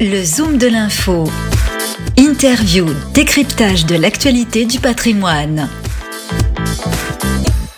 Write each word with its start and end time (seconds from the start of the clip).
Le 0.00 0.22
Zoom 0.22 0.58
de 0.58 0.68
l'info. 0.68 1.24
Interview, 2.16 2.86
décryptage 3.14 3.84
de 3.84 3.96
l'actualité 3.96 4.64
du 4.64 4.78
patrimoine. 4.78 5.68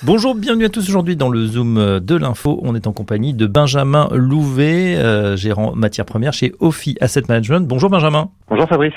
Bonjour, 0.03 0.35
bienvenue 0.35 0.65
à 0.65 0.71
tous 0.71 0.89
aujourd'hui 0.89 1.15
dans 1.15 1.29
le 1.29 1.47
Zoom 1.47 2.01
de 2.01 2.17
l'info. 2.17 2.59
On 2.63 2.75
est 2.75 2.87
en 2.87 2.93
compagnie 2.95 3.35
de 3.35 3.47
Benjamin 3.47 4.09
Louvet, 4.13 4.97
euh, 4.97 5.37
gérant 5.37 5.75
matières 5.77 6.07
premières 6.07 6.33
chez 6.33 6.55
Ophi 6.59 6.97
Asset 7.03 7.25
Management. 7.29 7.69
Bonjour 7.69 7.91
Benjamin. 7.91 8.31
Bonjour 8.49 8.67
Fabrice. 8.67 8.95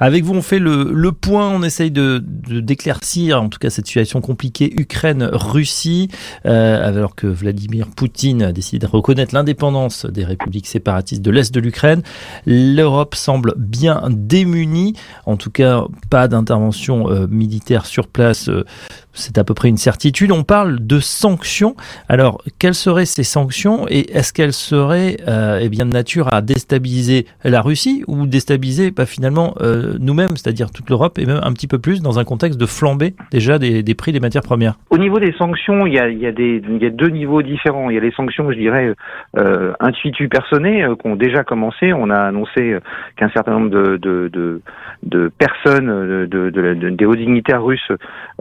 Avec 0.00 0.24
vous, 0.24 0.34
on 0.34 0.42
fait 0.42 0.58
le, 0.58 0.90
le 0.92 1.12
point, 1.12 1.48
on 1.48 1.62
essaye 1.62 1.92
de, 1.92 2.20
d'éclaircir 2.20 3.40
en 3.40 3.48
tout 3.48 3.60
cas 3.60 3.70
cette 3.70 3.86
situation 3.86 4.20
compliquée 4.20 4.74
Ukraine-Russie, 4.76 6.08
euh, 6.46 6.86
alors 6.86 7.14
que 7.14 7.28
Vladimir 7.28 7.86
Poutine 7.86 8.42
a 8.42 8.52
décidé 8.52 8.84
de 8.84 8.90
reconnaître 8.90 9.34
l'indépendance 9.34 10.04
des 10.04 10.24
républiques 10.24 10.66
séparatistes 10.66 11.22
de 11.22 11.30
l'Est 11.30 11.54
de 11.54 11.60
l'Ukraine. 11.60 12.02
L'Europe 12.44 13.14
semble 13.14 13.54
bien 13.56 14.02
démunie, 14.10 14.94
en 15.26 15.36
tout 15.36 15.50
cas 15.50 15.84
pas 16.10 16.26
d'intervention 16.26 17.08
euh, 17.08 17.28
militaire 17.28 17.86
sur 17.86 18.08
place. 18.08 18.48
Euh, 18.48 18.64
c'est 19.12 19.38
à 19.38 19.44
peu 19.44 19.54
près 19.54 19.68
une 19.68 19.76
certitude. 19.76 20.30
On 20.30 20.44
parle 20.50 20.84
de 20.84 20.98
sanctions. 20.98 21.76
Alors, 22.08 22.42
quelles 22.58 22.74
seraient 22.74 23.04
ces 23.04 23.22
sanctions 23.22 23.86
et 23.88 24.10
est-ce 24.16 24.32
qu'elles 24.32 24.52
seraient 24.52 25.18
euh, 25.28 25.60
eh 25.62 25.68
bien, 25.68 25.86
de 25.86 25.92
nature 25.92 26.26
à 26.34 26.42
déstabiliser 26.42 27.26
la 27.44 27.60
Russie 27.60 28.02
ou 28.08 28.26
déstabiliser 28.26 28.90
bah, 28.90 29.06
finalement 29.06 29.54
euh, 29.60 29.94
nous-mêmes, 30.00 30.34
c'est-à-dire 30.36 30.72
toute 30.72 30.90
l'Europe 30.90 31.20
et 31.20 31.26
même 31.26 31.38
un 31.40 31.52
petit 31.52 31.68
peu 31.68 31.78
plus 31.78 32.02
dans 32.02 32.18
un 32.18 32.24
contexte 32.24 32.60
de 32.60 32.66
flambée 32.66 33.14
déjà 33.30 33.60
des, 33.60 33.84
des 33.84 33.94
prix 33.94 34.10
des 34.10 34.18
matières 34.18 34.42
premières? 34.42 34.74
Au 34.90 34.98
niveau 34.98 35.20
des 35.20 35.32
sanctions, 35.34 35.86
il 35.86 35.94
y 35.94 36.00
a, 36.00 36.08
il 36.08 36.18
y 36.18 36.26
a, 36.26 36.32
des, 36.32 36.60
il 36.68 36.82
y 36.82 36.86
a 36.86 36.90
deux 36.90 37.10
niveaux 37.10 37.42
différents. 37.42 37.88
Il 37.88 37.94
y 37.94 37.98
a 37.98 38.00
les 38.00 38.10
sanctions, 38.10 38.50
je 38.50 38.58
dirais, 38.58 38.92
euh, 39.38 39.72
intuitu 39.78 40.28
personnées 40.28 40.82
euh, 40.82 40.96
qui 40.96 41.06
ont 41.06 41.14
déjà 41.14 41.44
commencé. 41.44 41.92
On 41.92 42.10
a 42.10 42.18
annoncé 42.18 42.76
qu'un 43.14 43.30
certain 43.30 43.52
nombre 43.52 43.70
de, 43.70 43.98
de, 43.98 44.60
de, 45.04 45.30
personnes, 45.38 46.26
de, 46.26 46.50
de, 46.50 46.50
de, 46.50 46.90
des 46.90 47.04
hauts 47.04 47.14
dignitaires 47.14 47.62
russes 47.62 47.92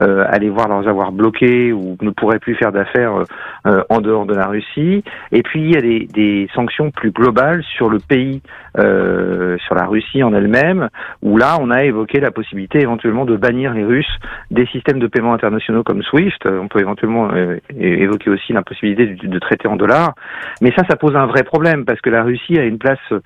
euh, 0.02 0.26
allaient 0.28 0.50
voir 0.50 0.68
leurs 0.70 0.88
avoirs 0.88 1.12
bloqués 1.12 1.72
ou 1.72 1.89
ne 2.02 2.12
pourraient 2.12 2.40
plus 2.40 2.56
faire 2.56 2.72
d'affaires 2.72 3.24
euh, 3.68 3.84
en 3.90 4.02
dehors 4.02 4.26
de 4.26 4.34
la 4.34 4.48
Russie. 4.48 5.04
Et 5.32 5.44
puis 5.44 5.62
il 5.62 5.72
y 5.72 5.78
a 5.78 5.82
des, 5.82 6.08
des 6.14 6.50
sanctions 6.54 6.92
plus 6.92 7.12
globales 7.12 7.64
sur 7.64 7.90
le 7.90 8.00
pays, 8.00 8.42
euh, 8.78 9.58
sur 9.66 9.76
la 9.76 9.86
Russie 9.86 10.24
en 10.24 10.34
elle-même, 10.34 10.90
où 11.22 11.38
là 11.38 11.58
on 11.60 11.72
a 11.72 11.84
évoqué 11.84 12.20
la 12.20 12.32
possibilité 12.32 12.80
éventuellement 12.80 13.26
de 13.26 13.36
bannir 13.36 13.74
les 13.74 13.84
Russes 13.84 14.20
des 14.52 14.66
systèmes 14.68 15.00
de 15.00 15.08
paiement 15.08 15.34
internationaux 15.34 15.84
comme 15.84 16.04
SWIFT. 16.04 16.46
On 16.46 16.68
peut 16.68 16.80
éventuellement 16.80 17.30
euh, 17.34 17.58
évoquer 17.78 18.30
aussi 18.30 18.54
l'impossibilité 18.54 19.08
de, 19.08 19.28
de, 19.28 19.40
traiter 19.40 19.68
en 19.68 19.76
dollars. 19.76 20.14
Mais 20.62 20.72
ça, 20.76 20.84
ça 20.90 20.96
pose 20.96 21.16
un 21.16 21.26
vrai 21.26 21.44
problème 21.44 21.86
parce 21.86 22.02
que 22.02 22.10
la 22.10 22.24
Russie 22.24 22.58
a 22.58 22.64
une 22.64 22.78
place 22.78 23.00
euh, 23.12 23.20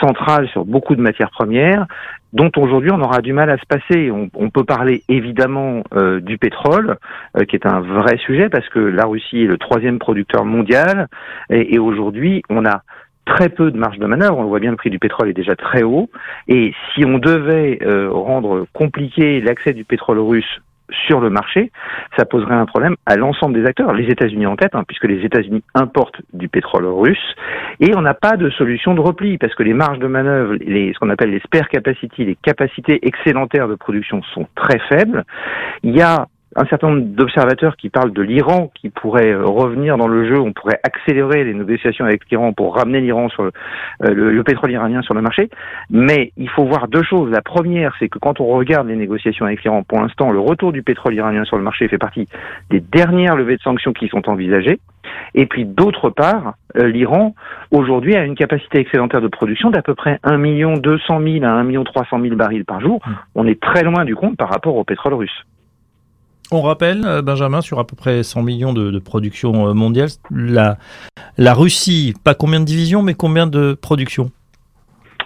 centrale 0.00 0.48
sur 0.48 0.64
beaucoup 0.64 0.96
de 0.96 1.00
matières 1.00 1.30
premières 1.30 1.86
dont 2.32 2.50
aujourd'hui 2.56 2.90
on 2.92 3.00
aura 3.00 3.20
du 3.20 3.32
mal 3.32 3.50
à 3.50 3.58
se 3.58 3.66
passer. 3.66 4.10
On, 4.10 4.50
peut 4.50 4.64
parler 4.64 5.02
évidemment 5.08 5.82
euh, 5.94 6.20
du 6.20 6.38
pétrole, 6.38 6.96
euh, 7.36 7.44
qui 7.44 7.56
est 7.56 7.66
un 7.66 7.80
vrai 7.80 8.18
sujet 8.18 8.48
parce 8.48 8.68
que 8.68 8.78
la 8.78 9.04
Russie 9.04 9.42
est 9.42 9.46
le 9.46 9.58
troisième 9.58 9.98
producteur 9.98 10.44
mondial 10.44 11.08
et, 11.50 11.78
aujourd'hui 11.78 12.42
on 12.50 12.64
a 12.66 12.82
très 13.24 13.48
peu 13.48 13.70
de 13.70 13.78
marge 13.78 13.98
de 13.98 14.06
manœuvre. 14.06 14.38
On 14.38 14.44
voit 14.44 14.60
bien, 14.60 14.70
le 14.70 14.76
prix 14.76 14.90
du 14.90 14.98
pétrole 14.98 15.28
est 15.28 15.34
déjà 15.34 15.56
très 15.56 15.82
haut. 15.82 16.10
Et 16.48 16.74
si 16.92 17.04
on 17.04 17.18
devait 17.18 17.78
euh, 17.82 18.10
rendre 18.10 18.66
compliqué 18.72 19.40
l'accès 19.40 19.72
du 19.72 19.84
pétrole 19.84 20.18
russe 20.18 20.60
sur 21.06 21.20
le 21.20 21.30
marché, 21.30 21.70
ça 22.16 22.24
poserait 22.24 22.54
un 22.54 22.66
problème 22.66 22.96
à 23.06 23.16
l'ensemble 23.16 23.60
des 23.60 23.66
acteurs, 23.66 23.92
les 23.92 24.08
États-Unis 24.08 24.46
en 24.46 24.56
tête, 24.56 24.74
hein, 24.74 24.84
puisque 24.86 25.04
les 25.04 25.24
États-Unis 25.24 25.62
importent 25.74 26.20
du 26.32 26.48
pétrole 26.48 26.86
russe, 26.86 27.34
et 27.80 27.94
on 27.96 28.02
n'a 28.02 28.14
pas 28.14 28.36
de 28.36 28.50
solution 28.50 28.94
de 28.94 29.00
repli, 29.00 29.38
parce 29.38 29.54
que 29.54 29.62
les 29.62 29.74
marges 29.74 29.98
de 29.98 30.06
manœuvre, 30.06 30.54
les, 30.60 30.92
ce 30.92 30.98
qu'on 30.98 31.10
appelle 31.10 31.30
les 31.30 31.40
spare 31.40 31.68
capacity, 31.68 32.24
les 32.24 32.36
capacités 32.36 33.06
excédentaires 33.06 33.68
de 33.68 33.74
production 33.74 34.22
sont 34.34 34.46
très 34.54 34.78
faibles. 34.88 35.24
Il 35.82 35.96
y 35.96 36.02
a 36.02 36.26
un 36.56 36.64
certain 36.66 36.90
nombre 36.90 37.02
d'observateurs 37.02 37.76
qui 37.76 37.88
parlent 37.88 38.12
de 38.12 38.22
l'Iran 38.22 38.70
qui 38.74 38.90
pourrait 38.90 39.34
revenir 39.34 39.96
dans 39.96 40.08
le 40.08 40.28
jeu, 40.28 40.38
on 40.38 40.52
pourrait 40.52 40.80
accélérer 40.82 41.44
les 41.44 41.54
négociations 41.54 42.04
avec 42.04 42.28
l'Iran 42.30 42.52
pour 42.52 42.76
ramener 42.76 43.00
l'Iran 43.00 43.28
sur 43.28 43.44
le, 43.44 43.52
le, 44.00 44.32
le, 44.32 44.44
pétrole 44.44 44.70
iranien 44.70 45.02
sur 45.02 45.14
le 45.14 45.22
marché. 45.22 45.48
Mais 45.90 46.32
il 46.36 46.48
faut 46.50 46.64
voir 46.64 46.88
deux 46.88 47.02
choses. 47.02 47.30
La 47.30 47.42
première, 47.42 47.94
c'est 47.98 48.08
que 48.08 48.18
quand 48.18 48.40
on 48.40 48.46
regarde 48.46 48.88
les 48.88 48.96
négociations 48.96 49.46
avec 49.46 49.62
l'Iran, 49.62 49.82
pour 49.82 50.00
l'instant, 50.00 50.30
le 50.30 50.40
retour 50.40 50.72
du 50.72 50.82
pétrole 50.82 51.14
iranien 51.14 51.44
sur 51.44 51.56
le 51.56 51.62
marché 51.62 51.88
fait 51.88 51.98
partie 51.98 52.28
des 52.70 52.80
dernières 52.80 53.36
levées 53.36 53.56
de 53.56 53.62
sanctions 53.62 53.92
qui 53.92 54.08
sont 54.08 54.28
envisagées. 54.28 54.78
Et 55.34 55.46
puis 55.46 55.64
d'autre 55.64 56.10
part, 56.10 56.54
euh, 56.76 56.86
l'Iran 56.86 57.34
aujourd'hui 57.70 58.14
a 58.14 58.24
une 58.24 58.34
capacité 58.34 58.78
excédentaire 58.78 59.20
de 59.20 59.28
production 59.28 59.70
d'à 59.70 59.82
peu 59.82 59.94
près 59.94 60.18
1 60.22 60.38
200 60.78 61.20
000 61.20 61.44
à 61.44 61.50
1 61.50 61.84
300 61.84 62.20
000 62.20 62.36
barils 62.36 62.64
par 62.64 62.80
jour. 62.80 63.00
On 63.34 63.46
est 63.46 63.60
très 63.60 63.82
loin 63.82 64.04
du 64.04 64.14
compte 64.14 64.36
par 64.36 64.50
rapport 64.50 64.76
au 64.76 64.84
pétrole 64.84 65.14
russe. 65.14 65.44
On 66.52 66.60
rappelle, 66.62 67.22
Benjamin, 67.22 67.60
sur 67.62 67.78
à 67.78 67.86
peu 67.86 67.96
près 67.96 68.22
100 68.22 68.42
millions 68.42 68.72
de, 68.72 68.90
de 68.90 68.98
production 68.98 69.74
mondiale, 69.74 70.08
la, 70.30 70.76
la 71.38 71.54
Russie, 71.54 72.14
pas 72.24 72.34
combien 72.34 72.60
de 72.60 72.64
divisions, 72.66 73.02
mais 73.02 73.14
combien 73.14 73.46
de 73.46 73.72
productions? 73.72 74.30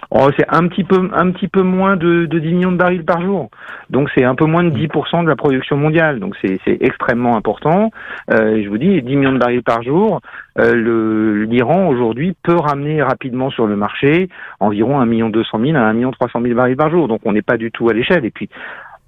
Oh, 0.09 0.29
c'est 0.37 0.45
un 0.47 0.67
petit 0.67 0.85
peu 0.85 1.09
un 1.13 1.31
petit 1.31 1.49
peu 1.49 1.63
moins 1.63 1.97
de, 1.97 2.25
de 2.25 2.39
10 2.39 2.53
millions 2.53 2.71
de 2.71 2.77
barils 2.77 3.03
par 3.03 3.21
jour. 3.21 3.49
Donc 3.89 4.09
c'est 4.15 4.23
un 4.23 4.35
peu 4.35 4.45
moins 4.45 4.63
de 4.63 4.69
10% 4.69 5.23
de 5.23 5.29
la 5.29 5.35
production 5.35 5.75
mondiale. 5.75 6.19
Donc 6.19 6.35
c'est 6.41 6.59
extrêmement 6.79 7.35
important. 7.35 7.91
Euh, 8.31 8.61
je 8.63 8.69
vous 8.69 8.77
dis 8.77 9.01
10 9.01 9.15
millions 9.15 9.33
de 9.33 9.37
barils 9.37 9.63
par 9.63 9.83
jour. 9.83 10.21
Euh, 10.59 11.45
L'Iran 11.45 11.87
aujourd'hui 11.87 12.35
peut 12.41 12.55
ramener 12.55 13.01
rapidement 13.03 13.49
sur 13.49 13.67
le 13.67 13.75
marché 13.75 14.29
environ 14.61 14.99
1 14.99 15.05
million 15.05 15.29
200 15.29 15.59
000 15.59 15.77
à 15.77 15.81
1 15.81 15.93
million 15.93 16.11
300 16.11 16.41
000 16.41 16.55
barils 16.55 16.77
par 16.77 16.89
jour. 16.89 17.09
Donc 17.09 17.21
on 17.25 17.33
n'est 17.33 17.41
pas 17.41 17.57
du 17.57 17.71
tout 17.71 17.89
à 17.89 17.93
l'échelle. 17.93 18.23
Et 18.23 18.31
puis 18.31 18.49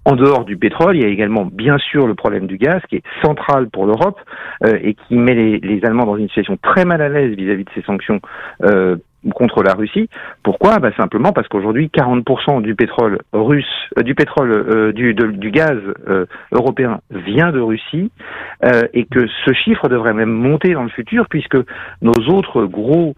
en 0.05 0.15
dehors 0.15 0.45
du 0.45 0.57
pétrole, 0.57 0.95
il 0.95 1.03
y 1.03 1.05
a 1.05 1.09
également 1.09 1.45
bien 1.45 1.77
sûr 1.77 2.07
le 2.07 2.15
problème 2.15 2.47
du 2.47 2.57
gaz 2.57 2.81
qui 2.89 2.97
est 2.97 3.03
central 3.23 3.69
pour 3.69 3.85
l'Europe 3.85 4.19
euh, 4.65 4.77
et 4.81 4.93
qui 4.93 5.15
met 5.15 5.35
les, 5.35 5.79
Allemands 5.83 6.05
dans 6.05 6.17
une 6.17 6.27
situation 6.27 6.57
très 6.61 6.85
mal 6.85 7.01
à 7.01 7.09
l'aise 7.09 7.35
vis-à-vis 7.35 7.63
de 7.63 7.69
ces 7.75 7.81
sanctions 7.83 8.19
euh, 8.63 8.95
contre 9.35 9.63
la 9.63 9.73
Russie. 9.73 10.09
Pourquoi? 10.43 10.79
Bah 10.79 10.91
Simplement 10.97 11.33
parce 11.33 11.47
qu'aujourd'hui, 11.47 11.89
40% 11.93 12.61
du 12.61 12.75
pétrole 12.75 13.19
russe, 13.33 13.65
euh, 13.97 14.03
du 14.03 14.15
pétrole, 14.15 14.93
du, 14.93 15.51
gaz 15.51 15.77
européen 16.51 17.01
vient 17.11 17.51
de 17.51 17.59
Russie 17.59 18.11
et 18.93 19.05
que 19.05 19.27
ce 19.45 19.53
chiffre 19.53 19.89
devrait 19.89 20.13
même 20.13 20.31
monter 20.31 20.73
dans 20.73 20.83
le 20.83 20.89
futur 20.89 21.27
puisque 21.29 21.57
nos 22.01 22.27
autres 22.29 22.65
gros 22.65 23.15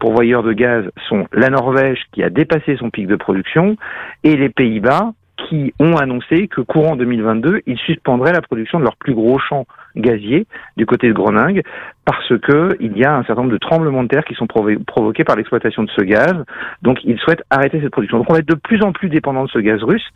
pourvoyeurs 0.00 0.42
de 0.42 0.52
gaz 0.52 0.84
sont 1.08 1.26
la 1.32 1.50
Norvège 1.50 2.00
qui 2.12 2.22
a 2.22 2.30
dépassé 2.30 2.76
son 2.76 2.90
pic 2.90 3.06
de 3.06 3.16
production 3.16 3.76
et 4.22 4.36
les 4.36 4.48
Pays-Bas 4.48 5.12
qui 5.36 5.74
ont 5.78 5.96
annoncé 5.96 6.48
que 6.48 6.60
courant 6.60 6.96
2022, 6.96 7.62
ils 7.66 7.78
suspendraient 7.78 8.32
la 8.32 8.42
production 8.42 8.78
de 8.78 8.84
leur 8.84 8.96
plus 8.96 9.14
gros 9.14 9.38
champ 9.38 9.66
gazier 9.96 10.46
du 10.76 10.86
côté 10.86 11.08
de 11.08 11.12
Groningue 11.12 11.62
parce 12.04 12.36
que 12.38 12.76
il 12.80 12.96
y 12.96 13.04
a 13.04 13.16
un 13.16 13.24
certain 13.24 13.42
nombre 13.42 13.52
de 13.52 13.58
tremblements 13.58 14.02
de 14.02 14.08
terre 14.08 14.24
qui 14.24 14.34
sont 14.34 14.46
provoqués 14.46 15.24
par 15.24 15.36
l'exploitation 15.36 15.82
de 15.82 15.90
ce 15.96 16.02
gaz. 16.02 16.34
Donc 16.82 16.98
ils 17.04 17.18
souhaitent 17.18 17.44
arrêter 17.50 17.80
cette 17.80 17.90
production. 17.90 18.18
Donc 18.18 18.30
on 18.30 18.34
va 18.34 18.40
être 18.40 18.48
de 18.48 18.54
plus 18.54 18.82
en 18.82 18.92
plus 18.92 19.08
dépendant 19.08 19.44
de 19.44 19.50
ce 19.50 19.58
gaz 19.58 19.82
russe. 19.82 20.06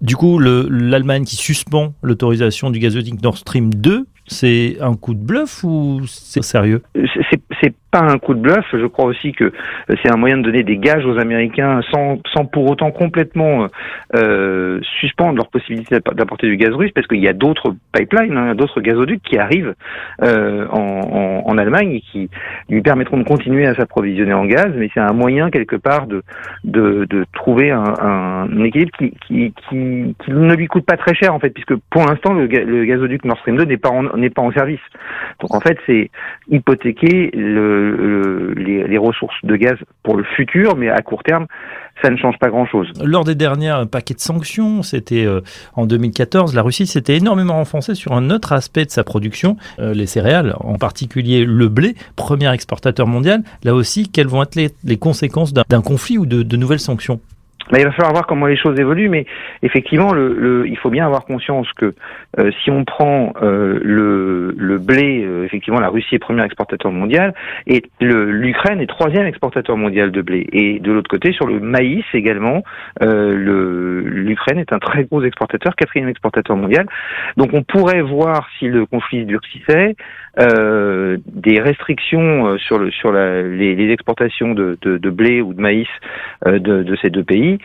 Du 0.00 0.14
coup, 0.14 0.38
l'Allemagne 0.38 1.24
qui 1.24 1.36
suspend 1.36 1.94
l'autorisation 2.02 2.70
du 2.70 2.78
gazoduc 2.78 3.20
Nord 3.20 3.36
Stream 3.36 3.74
2, 3.74 4.06
c'est 4.28 4.76
un 4.80 4.94
coup 4.94 5.14
de 5.14 5.24
bluff 5.24 5.64
ou 5.64 6.02
c'est 6.06 6.44
sérieux? 6.44 6.82
C'est 7.30 7.41
pas 7.70 8.00
un 8.00 8.18
coup 8.18 8.34
de 8.34 8.40
bluff. 8.40 8.64
Je 8.72 8.86
crois 8.86 9.04
aussi 9.04 9.32
que 9.32 9.52
c'est 10.02 10.12
un 10.12 10.16
moyen 10.16 10.38
de 10.38 10.42
donner 10.42 10.62
des 10.62 10.78
gages 10.78 11.04
aux 11.04 11.18
Américains 11.18 11.80
sans, 11.92 12.18
sans 12.34 12.46
pour 12.46 12.70
autant 12.70 12.90
complètement 12.90 13.66
euh, 14.16 14.80
suspendre 15.00 15.36
leur 15.36 15.48
possibilité 15.48 15.98
d'apporter 16.14 16.48
du 16.48 16.56
gaz 16.56 16.72
russe, 16.74 16.90
parce 16.94 17.06
qu'il 17.06 17.20
y 17.20 17.28
a 17.28 17.32
d'autres 17.32 17.74
pipelines, 17.92 18.36
hein, 18.36 18.54
d'autres 18.54 18.80
gazoducs 18.80 19.22
qui 19.22 19.38
arrivent 19.38 19.74
euh, 20.22 20.66
en, 20.68 21.42
en, 21.46 21.58
Allemagne 21.58 21.92
et 21.92 22.00
qui 22.00 22.30
lui 22.70 22.80
permettront 22.80 23.18
de 23.18 23.24
continuer 23.24 23.66
à 23.66 23.74
s'approvisionner 23.74 24.32
en 24.32 24.46
gaz. 24.46 24.72
Mais 24.74 24.88
c'est 24.94 25.00
un 25.00 25.12
moyen 25.12 25.50
quelque 25.50 25.76
part 25.76 26.06
de 26.06 26.22
de, 26.64 27.06
de 27.10 27.24
trouver 27.32 27.70
un, 27.70 28.64
équilibre 28.64 28.92
qui, 28.96 29.12
qui, 29.26 29.52
qui, 29.68 29.76
ne 29.76 30.54
lui 30.54 30.66
coûte 30.66 30.86
pas 30.86 30.96
très 30.96 31.14
cher 31.14 31.34
en 31.34 31.38
fait, 31.38 31.50
puisque 31.50 31.74
pour 31.90 32.04
l'instant 32.06 32.32
le, 32.32 32.46
gazoduc 32.46 33.24
Nord 33.24 33.38
Stream 33.38 33.56
2 33.56 33.64
n'est 33.64 33.76
pas 33.76 33.90
n'est 34.16 34.30
pas 34.30 34.42
en 34.42 34.52
service. 34.52 34.80
Donc 35.40 35.54
en 35.54 35.60
fait 35.60 35.78
c'est 35.86 36.10
hypothéquer 36.48 37.30
le 37.52 38.52
le, 38.52 38.54
les, 38.54 38.98
ressources 38.98 39.34
de 39.42 39.56
gaz 39.56 39.76
pour 40.02 40.16
le 40.16 40.24
futur, 40.36 40.76
mais 40.76 40.88
à 40.88 41.00
court 41.02 41.22
terme, 41.22 41.46
ça 42.02 42.10
ne 42.10 42.16
change 42.16 42.38
pas 42.38 42.48
grand-chose. 42.48 42.92
Lors 43.02 43.24
des 43.24 43.34
derniers 43.34 43.82
paquets 43.90 44.14
de 44.14 44.20
sanctions, 44.20 44.82
c'était 44.82 45.24
euh, 45.24 45.40
en 45.74 45.86
2014, 45.86 46.54
la 46.54 46.62
Russie 46.62 46.86
s'était 46.86 47.16
énormément 47.16 47.54
renforcée 47.54 47.94
sur 47.94 48.12
un 48.12 48.30
autre 48.30 48.52
aspect 48.52 48.84
de 48.84 48.90
sa 48.90 49.04
production, 49.04 49.56
euh, 49.78 49.94
les 49.94 50.06
céréales, 50.06 50.54
en 50.60 50.76
particulier 50.76 51.44
le 51.44 51.68
blé, 51.68 51.94
premier 52.16 52.52
exportateur 52.52 53.06
mondial. 53.06 53.42
Là 53.64 53.74
aussi, 53.74 54.10
quelles 54.10 54.28
vont 54.28 54.42
être 54.42 54.56
les, 54.56 54.96
conséquences 54.96 55.52
d'un 55.52 55.82
conflit 55.82 56.18
ou 56.18 56.26
de 56.26 56.56
nouvelles 56.56 56.80
sanctions? 56.80 57.20
Il 57.78 57.84
va 57.84 57.92
falloir 57.92 58.12
voir 58.12 58.26
comment 58.26 58.46
les 58.46 58.56
choses 58.56 58.78
évoluent, 58.78 59.08
mais 59.08 59.26
effectivement, 59.62 60.12
le, 60.12 60.34
le 60.34 60.68
il 60.68 60.76
faut 60.76 60.90
bien 60.90 61.06
avoir 61.06 61.24
conscience 61.24 61.70
que 61.72 61.94
euh, 62.38 62.50
si 62.62 62.70
on 62.70 62.84
prend 62.84 63.32
euh, 63.42 63.78
le, 63.82 64.54
le, 64.56 64.78
blé, 64.78 65.24
euh, 65.24 65.44
effectivement, 65.44 65.80
la 65.80 65.88
Russie 65.88 66.14
est 66.14 66.18
premier 66.18 66.44
exportateur 66.44 66.92
mondial 66.92 67.34
et 67.66 67.82
l'Ukraine 68.00 68.80
est 68.80 68.86
troisième 68.86 69.26
exportateur 69.26 69.76
mondial 69.76 70.10
de 70.10 70.22
blé. 70.22 70.46
Et 70.52 70.80
de 70.80 70.92
l'autre 70.92 71.10
côté, 71.10 71.32
sur 71.32 71.46
le 71.46 71.60
maïs 71.60 72.04
également, 72.14 72.62
l'Ukraine 73.00 74.58
est 74.58 74.72
un 74.72 74.78
très 74.78 75.04
gros 75.04 75.22
exportateur, 75.22 75.74
quatrième 75.76 76.08
exportateur 76.08 76.56
mondial. 76.56 76.86
Donc 77.36 77.50
on 77.52 77.62
pourrait 77.62 78.02
voir 78.02 78.48
si 78.58 78.66
le 78.66 78.86
conflit 78.86 79.24
durcissait, 79.24 79.96
euh, 80.40 81.18
des 81.26 81.60
restrictions 81.60 82.56
sur, 82.56 82.78
le, 82.78 82.90
sur 82.90 83.12
la, 83.12 83.42
les, 83.42 83.74
les, 83.74 83.92
exportations 83.92 84.54
de, 84.54 84.78
de, 84.80 84.96
de, 84.96 85.10
blé 85.10 85.42
ou 85.42 85.52
de 85.52 85.60
maïs 85.60 85.88
euh, 86.46 86.58
de, 86.58 86.82
de, 86.82 86.96
ces 87.02 87.10
deux 87.10 87.22
pays, 87.22 87.58
euh, 87.58 87.61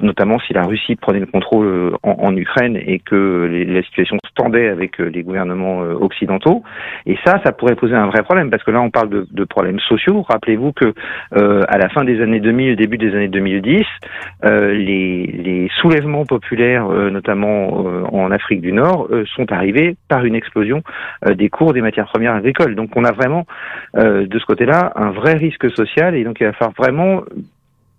notamment 0.00 0.38
si 0.40 0.52
la 0.52 0.62
Russie 0.62 0.96
prenait 0.96 1.20
le 1.20 1.26
contrôle 1.26 1.66
euh, 1.66 1.90
en, 2.02 2.36
Ukraine 2.36 2.76
et 2.76 3.00
que 3.00 3.64
la 3.66 3.82
situation 3.82 4.16
se 4.24 4.30
tendait 4.34 4.68
avec 4.68 4.98
les 4.98 5.22
gouvernements 5.22 5.80
occidentaux. 5.80 6.62
Et 7.06 7.16
ça, 7.24 7.40
ça 7.44 7.52
pourrait 7.52 7.74
poser 7.74 7.94
un 7.94 8.06
vrai 8.06 8.22
problème 8.22 8.50
parce 8.50 8.62
que 8.62 8.70
là, 8.70 8.80
on 8.80 8.90
parle 8.90 9.08
de, 9.08 9.44
problèmes 9.44 9.80
sociaux. 9.80 10.22
Rappelez-vous 10.28 10.72
que 10.72 10.94
à 11.32 11.76
la 11.76 11.88
fin 11.88 12.04
des 12.04 12.22
années 12.22 12.38
2000, 12.38 12.76
début 12.76 12.98
des 12.98 13.14
années 13.14 13.28
2010, 13.28 13.82
les, 14.44 15.26
les, 15.26 15.68
soulèvements 15.80 16.24
populaires, 16.24 16.88
notamment 16.88 17.84
en 18.12 18.30
Afrique 18.30 18.60
du 18.60 18.72
Nord, 18.72 19.08
sont 19.34 19.50
arrivés 19.50 19.96
par 20.08 20.24
une 20.24 20.36
explosion 20.36 20.82
des 21.28 21.48
cours 21.48 21.72
des 21.72 21.80
matières 21.80 22.06
premières 22.06 22.34
agricoles. 22.34 22.76
Donc, 22.76 22.90
on 22.94 23.04
a 23.04 23.12
vraiment 23.12 23.44
de 23.96 24.38
ce 24.38 24.44
côté-là 24.46 24.92
un 24.94 25.10
vrai 25.10 25.34
risque 25.34 25.68
social 25.74 26.14
et 26.14 26.24
donc 26.24 26.38
il 26.40 26.46
va 26.46 26.52
falloir 26.52 26.74
vraiment 26.76 27.22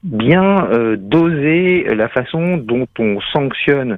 bien 0.03 0.68
euh, 0.71 0.95
doser 0.98 1.83
la 1.95 2.09
façon 2.09 2.57
dont 2.57 2.88
on 3.00 3.19
sanctionne 3.33 3.98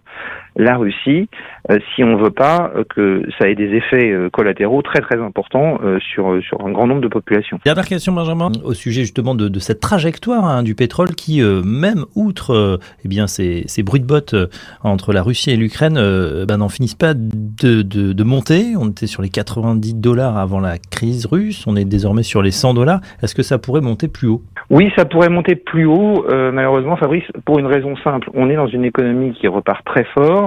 la 0.56 0.78
Russie 0.78 1.30
euh, 1.72 1.80
si 1.96 2.04
on 2.04 2.18
veut 2.18 2.32
pas 2.32 2.72
euh, 2.76 2.84
que 2.84 3.24
ça 3.40 3.48
ait 3.48 3.56
des 3.56 3.74
effets 3.76 4.12
euh, 4.12 4.30
collatéraux 4.30 4.82
très 4.82 5.00
très 5.00 5.18
importants 5.20 5.80
sur 6.00 6.42
sur 6.42 6.66
un 6.66 6.72
grand 6.72 6.88
nombre 6.88 7.02
de 7.02 7.08
populations. 7.08 7.60
Dernière 7.66 7.86
question 7.86 8.12
Benjamin 8.14 8.52
au 8.64 8.74
sujet 8.74 9.02
justement 9.02 9.36
de, 9.36 9.48
de 9.48 9.60
cette 9.60 9.80
trajectoire 9.80 10.46
hein, 10.46 10.64
du 10.64 10.76
pétrole 10.76 11.16
qui 11.16 11.42
même 11.42 12.06
outre 12.16 12.80
eh 13.04 13.08
bien 13.08 13.28
ces, 13.28 13.64
ces 13.68 13.84
bruits 13.84 14.00
de 14.00 14.06
bottes 14.06 14.36
entre 14.84 15.14
la 15.14 15.22
Russie 15.22 15.52
et 15.52 15.58
l'Ukraine 15.58 15.96
ben, 15.96 16.58
n'en 16.58 16.70
finissent 16.70 16.96
pas 16.96 17.14
de, 17.14 17.82
de, 17.82 18.14
de, 18.14 18.24
monter. 18.24 18.76
On 18.78 18.90
était 18.90 19.08
sur 19.08 19.22
les 19.22 19.30
90 19.30 19.96
dollars 19.96 20.38
avant 20.38 20.60
la 20.60 20.78
crise 20.78 21.26
russe, 21.26 21.66
on 21.68 21.76
est 21.76 21.86
désormais 21.86 22.24
sur 22.24 22.42
les 22.42 22.52
100 22.52 22.74
dollars. 22.74 23.02
Est-ce 23.22 23.36
que 23.36 23.44
ça 23.44 23.58
pourrait 23.58 23.82
monter 23.82 24.08
plus 24.08 24.28
haut? 24.28 24.42
Oui, 24.70 24.92
ça 24.96 25.06
pourrait 25.06 25.30
monter 25.30 25.56
plus 25.56 25.86
haut. 25.86 26.26
malheureusement, 26.30 26.96
Fabrice, 26.98 27.26
pour 27.46 27.60
une 27.60 27.68
raison 27.68 27.96
simple, 27.98 28.30
on 28.34 28.50
est 28.50 28.56
dans 28.56 28.68
une 28.68 28.86
économie 28.86 29.34
qui 29.34 29.48
repart 29.48 29.84
très 29.86 30.06
fort 30.14 30.43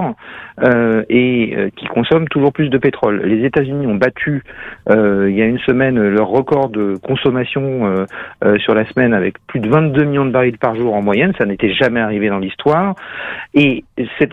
euh, 0.63 1.03
et 1.09 1.53
euh, 1.55 1.69
qui 1.75 1.85
consomment 1.85 2.27
toujours 2.27 2.51
plus 2.51 2.69
de 2.69 2.77
pétrole. 2.77 3.21
Les 3.23 3.45
États-Unis 3.45 3.85
ont 3.85 3.95
battu 3.95 4.43
euh, 4.89 5.29
il 5.29 5.37
y 5.37 5.41
a 5.41 5.45
une 5.45 5.59
semaine 5.59 5.99
leur 5.99 6.27
record 6.27 6.69
de 6.69 6.95
consommation 7.03 8.05
sur 8.59 8.73
la 8.73 8.85
semaine 8.85 9.13
avec 9.13 9.35
plus 9.47 9.59
de 9.59 9.69
22 9.69 10.03
millions 10.03 10.25
de 10.25 10.31
barils 10.31 10.57
par 10.57 10.75
jour 10.75 10.95
en 10.95 11.01
moyenne. 11.01 11.33
Ça 11.37 11.45
n'était 11.45 11.73
jamais 11.73 11.99
arrivé 11.99 12.29
dans 12.29 12.39
l'histoire. 12.39 12.95
Et 13.53 13.83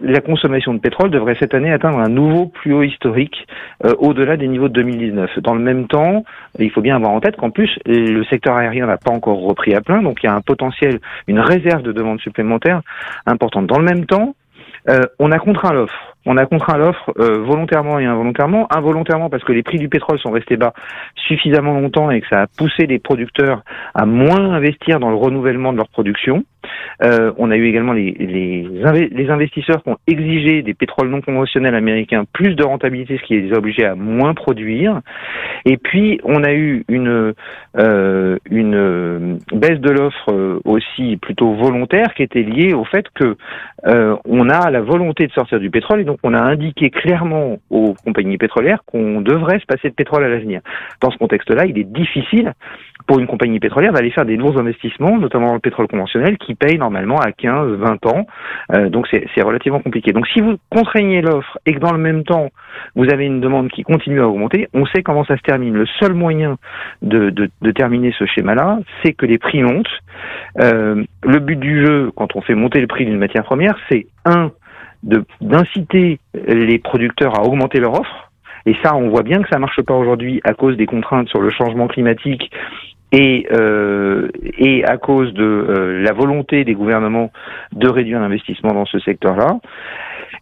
la 0.03 0.21
consommation 0.21 0.75
de 0.75 0.79
pétrole 0.79 1.11
devrait 1.11 1.37
cette 1.39 1.55
année 1.55 1.73
atteindre 1.73 1.99
un 1.99 2.09
nouveau 2.09 2.47
plus 2.47 2.73
haut 2.73 2.83
historique 2.83 3.47
au-delà 3.99 4.37
des 4.37 4.49
niveaux 4.49 4.69
de 4.69 4.75
2019. 4.75 5.39
Dans 5.41 5.55
le 5.55 5.61
même 5.61 5.87
temps, 5.87 6.25
il 6.59 6.71
faut 6.71 6.81
bien 6.81 6.97
avoir 6.97 7.13
en 7.13 7.21
tête 7.21 7.37
qu'en 7.37 7.51
plus 7.51 7.71
le 7.87 8.25
secteur 8.25 8.57
aérien 8.57 8.87
n'a 8.87 8.97
pas 8.97 9.13
encore 9.13 9.41
repris 9.43 9.75
à 9.75 9.81
plein, 9.81 10.03
donc 10.03 10.21
il 10.23 10.27
y 10.27 10.29
a 10.29 10.35
un 10.35 10.41
potentiel, 10.41 11.01
une 11.27 11.41
réserve 11.41 11.83
de 11.83 11.93
demande 11.93 12.21
supplémentaire 12.21 12.83
importante. 13.27 13.67
Dans 13.67 13.79
le 13.79 13.85
même 13.85 14.07
temps, 14.07 14.35
on 15.19 15.33
a 15.33 15.39
contraint 15.39 15.73
l'offre 15.73 16.14
on 16.27 16.37
a 16.37 16.47
contraint 16.47 16.79
l'offre 16.79 17.13
euh, 17.19 17.39
volontairement 17.43 17.99
et 17.99 18.07
involontairement. 18.07 18.67
Involontairement 18.75 19.29
parce 19.29 19.45
que 19.45 19.53
les 19.53 19.63
prix 19.63 19.79
du 19.79 19.89
pétrole 19.89 20.19
sont 20.19 20.31
restés 20.31 20.57
bas 20.57 20.73
suffisamment 21.15 21.79
longtemps 21.79 22.11
et 22.11 22.21
que 22.21 22.29
ça 22.29 22.43
a 22.43 22.47
poussé 22.47 22.87
les 22.87 22.99
producteurs 22.99 23.63
à 23.95 24.07
moins 24.07 24.53
investir 24.55 25.01
dans 25.01 25.11
le 25.11 25.17
renouvellement 25.17 25.73
de 25.73 25.79
leur 25.79 25.89
production. 25.89 26.45
Euh, 27.03 27.33
on 27.37 27.51
a 27.51 27.57
eu 27.57 27.67
également 27.67 27.93
les, 27.93 28.15
investisseurs 29.29 29.83
qui 29.83 29.91
ont 29.91 29.99
exigé 30.07 30.63
des 30.63 30.75
pétroles 30.75 31.09
non 31.09 31.21
conventionnels 31.21 31.75
américains 31.75 32.25
plus 32.33 32.55
de 32.55 32.65
rentabilité, 32.65 33.19
ce 33.19 33.23
qui 33.27 33.41
les 33.41 33.53
a 33.53 33.59
obligés 33.59 33.85
à 33.85 33.95
moins 33.95 34.33
produire. 34.33 35.01
Et 35.67 35.77
puis 35.77 36.21
on 36.25 36.43
a 36.43 36.53
eu 36.53 36.85
une, 36.89 37.35
euh, 37.77 39.37
baisse 39.53 39.81
de 39.81 39.91
l'offre 39.91 40.61
aussi 40.65 41.17
plutôt 41.17 41.55
volontaire 41.55 42.15
qui 42.15 42.23
était 42.23 42.43
liée 42.43 42.73
au 42.73 42.85
fait 42.85 43.07
que 43.15 43.37
on 44.25 44.49
a 44.49 44.71
la 44.71 44.81
volonté 44.81 45.27
de 45.27 45.33
sortir 45.33 45.61
du 45.61 45.71
pétrole 45.71 46.01
et 46.01 46.05
donc 46.05 46.14
on 46.23 46.35
a 46.35 46.41
indiqué 46.41 46.91
clairement 46.91 47.59
aux 47.71 47.95
compagnies 48.05 48.39
pétrolières 48.39 48.83
qu'on 48.87 49.21
devrait 49.21 49.59
se 49.59 49.67
passer 49.67 49.89
de 49.89 49.95
pétrole 49.95 50.25
à 50.25 50.29
l'avenir. 50.29 50.61
Dans 51.01 51.11
ce 51.11 51.19
contexte-là, 51.19 51.67
il 51.67 51.79
est 51.79 51.85
difficile 51.85 52.53
pour 53.07 53.19
une 53.19 53.27
compagnie 53.27 53.61
pétrolière 53.61 53.93
d'aller 53.93 54.11
faire 54.11 54.25
des 54.25 54.37
lourds 54.37 54.59
investissements, 54.59 55.19
notamment 55.19 55.49
dans 55.49 55.55
le 55.55 55.61
pétrole 55.61 55.89
conventionnel, 55.89 56.39
qui 56.39 56.55
paye 56.55 56.79
normalement 56.79 57.19
à 57.19 57.33
15, 57.33 57.73
20 57.73 58.07
ans. 58.07 58.27
Euh, 58.75 58.89
donc 58.89 59.07
c'est 59.11 59.43
relativement 59.43 59.81
compliqué. 59.81 60.13
Donc 60.13 60.27
si 60.29 60.41
vous 60.41 60.57
contraignez 60.71 61.21
l'offre 61.21 61.59
et 61.67 61.75
que 61.75 61.81
dans 61.81 61.93
le 61.93 61.99
même 61.99 62.25
temps, 62.25 62.51
vous 62.95 63.11
avez 63.13 63.27
une 63.27 63.41
demande 63.41 63.71
qui 63.71 63.83
continue 63.83 64.21
à 64.21 64.29
augmenter, 64.29 64.69
on 64.73 64.87
sait 64.87 65.03
comment 65.03 65.25
ça 65.25 65.37
se 65.37 65.43
termine. 65.43 65.75
Le 65.75 65.87
seul 66.01 66.15
moyen 66.15 66.57
de, 67.03 67.51
terminer 67.73 68.15
ce 68.19 68.25
schéma-là, 68.25 68.79
c'est 69.03 69.13
que 69.13 69.27
les 69.27 69.39
prix 69.39 69.63
montent. 69.63 69.87
Euh, 70.61 71.05
le 71.25 71.39
but 71.41 71.59
du 71.59 71.85
jeu, 71.85 72.11
quand 72.17 72.37
on 72.37 72.41
fait 72.41 72.55
monter 72.55 72.81
le 72.81 72.87
prix 72.87 73.05
d'une 73.05 73.19
matière 73.19 73.45
première, 73.45 73.77
c'est 73.91 74.07
un, 74.25 74.51
d'inciter 75.41 76.19
les 76.47 76.79
producteurs 76.79 77.39
à 77.39 77.45
augmenter 77.45 77.81
leur 77.81 78.01
offre. 78.01 78.31
Et 78.67 78.75
ça, 78.83 78.97
on 78.97 79.11
voit 79.11 79.23
bien 79.23 79.43
que 79.43 79.49
ça 79.51 79.59
marche 79.59 79.81
pas 79.83 79.95
aujourd'hui 79.95 80.41
à 80.45 80.55
cause 80.55 80.77
des 80.77 80.87
contraintes 80.87 81.29
sur 81.29 81.41
le 81.41 81.51
changement 81.51 81.87
climatique 81.87 82.51
et, 83.13 83.47
euh, 83.53 84.29
et 84.59 84.85
à 84.85 84.97
cause 84.97 85.33
de 85.35 85.43
euh, 85.43 86.03
la 86.03 86.13
volonté 86.13 86.65
des 86.65 86.75
gouvernements 86.75 87.31
de 87.73 87.89
réduire 87.89 88.21
l'investissement 88.21 88.73
dans 88.73 88.87
ce 88.87 88.99
secteur-là. 88.99 89.59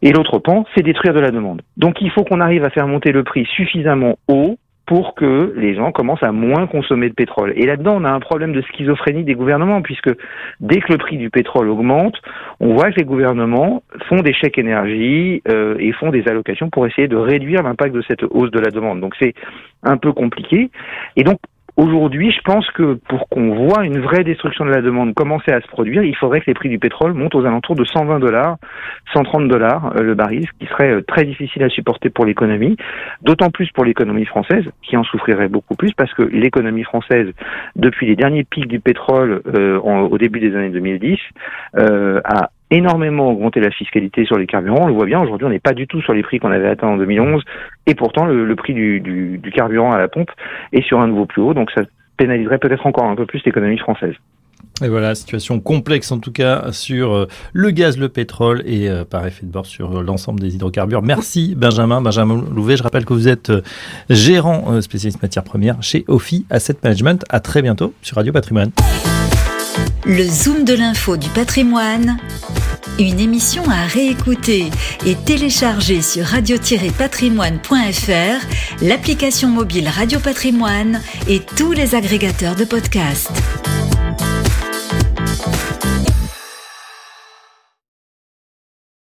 Et 0.00 0.12
l'autre 0.12 0.38
pan, 0.38 0.64
c'est 0.74 0.82
détruire 0.82 1.14
de 1.14 1.20
la 1.20 1.30
demande. 1.30 1.62
Donc 1.76 2.00
il 2.00 2.10
faut 2.10 2.24
qu'on 2.24 2.40
arrive 2.40 2.64
à 2.64 2.70
faire 2.70 2.86
monter 2.86 3.12
le 3.12 3.24
prix 3.24 3.44
suffisamment 3.46 4.16
haut 4.28 4.56
pour 4.92 5.14
que 5.14 5.54
les 5.56 5.74
gens 5.74 5.90
commencent 5.90 6.22
à 6.22 6.32
moins 6.32 6.66
consommer 6.66 7.08
de 7.08 7.14
pétrole. 7.14 7.54
Et 7.56 7.64
là-dedans, 7.64 7.96
on 7.96 8.04
a 8.04 8.10
un 8.10 8.20
problème 8.20 8.52
de 8.52 8.60
schizophrénie 8.60 9.24
des 9.24 9.32
gouvernements, 9.32 9.80
puisque 9.80 10.10
dès 10.60 10.80
que 10.80 10.92
le 10.92 10.98
prix 10.98 11.16
du 11.16 11.30
pétrole 11.30 11.70
augmente, 11.70 12.14
on 12.60 12.74
voit 12.74 12.90
que 12.90 12.98
les 12.98 13.06
gouvernements 13.06 13.82
font 14.10 14.20
des 14.20 14.34
chèques 14.34 14.58
énergie 14.58 15.40
euh, 15.48 15.76
et 15.78 15.92
font 15.92 16.10
des 16.10 16.28
allocations 16.28 16.68
pour 16.68 16.86
essayer 16.86 17.08
de 17.08 17.16
réduire 17.16 17.62
l'impact 17.62 17.94
de 17.94 18.02
cette 18.06 18.22
hausse 18.22 18.50
de 18.50 18.60
la 18.60 18.70
demande. 18.70 19.00
Donc 19.00 19.14
c'est 19.18 19.32
un 19.82 19.96
peu 19.96 20.12
compliqué. 20.12 20.70
Et 21.16 21.24
donc 21.24 21.38
Aujourd'hui, 21.76 22.30
je 22.30 22.40
pense 22.42 22.70
que 22.72 22.94
pour 23.08 23.28
qu'on 23.30 23.66
voit 23.66 23.86
une 23.86 23.98
vraie 23.98 24.24
destruction 24.24 24.66
de 24.66 24.70
la 24.70 24.82
demande 24.82 25.14
commencer 25.14 25.52
à 25.52 25.60
se 25.62 25.66
produire, 25.68 26.02
il 26.02 26.14
faudrait 26.14 26.40
que 26.40 26.46
les 26.46 26.54
prix 26.54 26.68
du 26.68 26.78
pétrole 26.78 27.14
montent 27.14 27.34
aux 27.34 27.46
alentours 27.46 27.76
de 27.76 27.84
120 27.84 28.18
dollars, 28.18 28.58
130 29.14 29.48
dollars 29.48 29.94
euh, 29.96 30.02
le 30.02 30.14
baril, 30.14 30.46
ce 30.46 30.58
qui 30.58 30.70
serait 30.70 30.90
euh, 30.90 31.00
très 31.00 31.24
difficile 31.24 31.62
à 31.62 31.70
supporter 31.70 32.10
pour 32.10 32.26
l'économie, 32.26 32.76
d'autant 33.22 33.48
plus 33.48 33.70
pour 33.72 33.86
l'économie 33.86 34.26
française, 34.26 34.64
qui 34.82 34.98
en 34.98 35.04
souffrirait 35.04 35.48
beaucoup 35.48 35.74
plus, 35.74 35.94
parce 35.94 36.12
que 36.12 36.22
l'économie 36.22 36.84
française, 36.84 37.32
depuis 37.74 38.06
les 38.06 38.16
derniers 38.16 38.44
pics 38.44 38.68
du 38.68 38.78
pétrole 38.78 39.40
euh, 39.56 39.78
au 39.78 40.18
début 40.18 40.40
des 40.40 40.54
années 40.54 40.70
2010, 40.70 41.18
a 41.74 42.50
énormément 42.72 43.30
augmenté 43.30 43.60
la 43.60 43.70
fiscalité 43.70 44.24
sur 44.24 44.36
les 44.36 44.46
carburants. 44.46 44.84
On 44.84 44.86
le 44.86 44.94
voit 44.94 45.06
bien, 45.06 45.20
aujourd'hui, 45.20 45.46
on 45.46 45.50
n'est 45.50 45.60
pas 45.60 45.74
du 45.74 45.86
tout 45.86 46.00
sur 46.02 46.14
les 46.14 46.22
prix 46.22 46.40
qu'on 46.40 46.50
avait 46.50 46.68
atteints 46.68 46.88
en 46.88 46.96
2011. 46.96 47.42
Et 47.86 47.94
pourtant, 47.94 48.24
le, 48.24 48.56
prix 48.56 48.74
du, 48.74 49.00
du, 49.00 49.38
du, 49.38 49.50
carburant 49.50 49.92
à 49.92 49.98
la 49.98 50.08
pompe 50.08 50.30
est 50.72 50.82
sur 50.82 51.00
un 51.00 51.08
niveau 51.08 51.26
plus 51.26 51.42
haut. 51.42 51.54
Donc, 51.54 51.70
ça 51.70 51.82
pénaliserait 52.16 52.58
peut-être 52.58 52.86
encore 52.86 53.04
un 53.04 53.14
peu 53.14 53.26
plus 53.26 53.42
l'économie 53.44 53.78
française. 53.78 54.14
Et 54.82 54.88
voilà, 54.88 55.14
situation 55.14 55.60
complexe 55.60 56.10
en 56.10 56.18
tout 56.18 56.32
cas 56.32 56.72
sur 56.72 57.12
euh, 57.12 57.28
le 57.52 57.70
gaz, 57.70 57.98
le 57.98 58.08
pétrole 58.08 58.62
et 58.64 58.88
euh, 58.88 59.04
par 59.04 59.26
effet 59.26 59.44
de 59.44 59.50
bord 59.50 59.66
sur 59.66 59.98
euh, 59.98 60.02
l'ensemble 60.02 60.40
des 60.40 60.54
hydrocarbures. 60.54 61.02
Merci 61.02 61.54
Benjamin. 61.56 62.00
Benjamin 62.00 62.42
Louvet, 62.52 62.76
je 62.76 62.82
rappelle 62.82 63.04
que 63.04 63.12
vous 63.12 63.28
êtes 63.28 63.52
gérant 64.08 64.80
spécialiste 64.80 65.22
matières 65.22 65.44
premières 65.44 65.82
chez 65.82 66.04
Ophi 66.08 66.46
Asset 66.50 66.76
Management. 66.82 67.24
À 67.28 67.40
très 67.40 67.62
bientôt 67.62 67.92
sur 68.02 68.16
Radio 68.16 68.32
Patrimoine. 68.32 68.70
Le 70.04 70.24
Zoom 70.24 70.64
de 70.64 70.74
l'info 70.74 71.16
du 71.16 71.28
patrimoine, 71.28 72.16
une 72.98 73.20
émission 73.20 73.62
à 73.68 73.86
réécouter 73.86 74.70
et 75.06 75.14
télécharger 75.14 76.02
sur 76.02 76.26
radio-patrimoine.fr, 76.26 78.82
l'application 78.82 79.48
mobile 79.48 79.88
Radio 79.88 80.20
Patrimoine 80.20 81.00
et 81.28 81.40
tous 81.40 81.72
les 81.72 81.94
agrégateurs 81.94 82.56
de 82.56 82.64
podcasts. 82.64 83.30